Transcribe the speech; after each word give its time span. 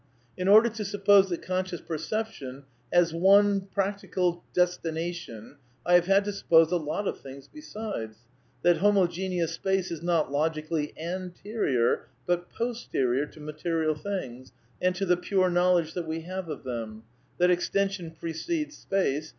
In 0.35 0.47
order 0.47 0.67
to 0.67 0.83
suppose 0.83 1.29
that 1.29 1.43
conscious 1.43 1.79
perception 1.79 2.63
has 2.91 3.13
^^ 3.13 3.13
une 3.13 3.67
destination 4.53 4.53
toute 4.55 5.53
pratique," 5.61 5.65
I 5.85 5.93
have 5.93 6.07
had 6.07 6.25
to 6.25 6.33
suppose 6.33 6.71
a 6.71 6.77
lot 6.77 7.07
of 7.07 7.19
things 7.21 7.47
besides: 7.47 8.17
that 8.63 8.77
^^ 8.77 8.79
homogeneous 8.79 9.53
space 9.53 9.91
is 9.91 10.01
not 10.01 10.31
logically 10.31 10.91
anterior 10.97 12.07
but 12.25 12.49
posterior 12.49 13.27
to 13.27 13.39
material 13.39 13.93
things 13.93 14.53
and 14.81 14.95
to 14.95 15.05
the 15.05 15.17
pure 15.17 15.51
knowledge 15.51 15.93
that 15.93 16.07
we 16.07 16.21
have 16.21 16.49
of 16.49 16.63
them; 16.63 17.03
that 17.37 17.51
extension 17.51 18.09
precedes 18.09 18.75
space 18.77 19.29